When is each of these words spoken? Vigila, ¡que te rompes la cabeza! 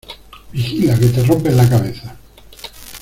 Vigila, 0.51 0.97
¡que 0.97 1.05
te 1.09 1.23
rompes 1.23 1.53
la 1.53 1.69
cabeza! 1.69 2.15